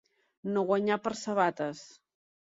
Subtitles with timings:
[0.55, 1.85] No guanyar per sabates.